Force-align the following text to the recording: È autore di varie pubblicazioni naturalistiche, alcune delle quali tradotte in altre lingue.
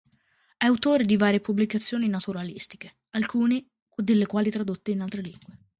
È 0.57 0.65
autore 0.65 1.05
di 1.05 1.15
varie 1.15 1.41
pubblicazioni 1.41 2.07
naturalistiche, 2.09 2.95
alcune 3.11 3.65
delle 3.97 4.25
quali 4.25 4.49
tradotte 4.49 4.89
in 4.89 5.01
altre 5.01 5.21
lingue. 5.21 5.59